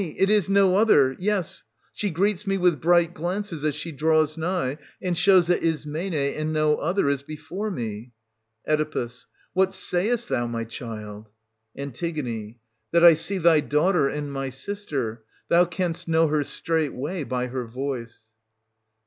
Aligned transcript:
It 0.01 0.31
is 0.31 0.49
no 0.49 0.77
other— 0.77 1.15
yes!— 1.19 1.63
she 1.93 2.09
greets 2.09 2.41
320 2.41 2.57
me 2.57 2.63
with 2.63 2.81
bright 2.81 3.13
glances 3.13 3.63
as 3.63 3.75
she 3.75 3.91
draws 3.91 4.35
nigh, 4.35 4.79
and 4.99 5.15
shows 5.15 5.45
that 5.45 5.63
Ismene, 5.63 6.15
and 6.35 6.51
no 6.51 6.77
other, 6.77 7.07
is 7.07 7.21
before 7.21 7.69
me. 7.69 8.11
Oe. 8.67 9.09
What 9.53 9.75
sayest 9.75 10.27
thou, 10.27 10.47
my 10.47 10.63
child} 10.63 11.29
An. 11.75 11.91
That 11.93 13.03
I 13.05 13.13
see 13.13 13.37
thy 13.37 13.59
daughter 13.59 14.09
and 14.09 14.33
my 14.33 14.49
sister;— 14.49 15.23
thou 15.51 15.65
canst 15.65 16.07
know 16.07 16.25
her 16.29 16.43
straightway 16.45 17.23
by 17.23 17.45
her 17.45 17.67
voice. 17.67 18.23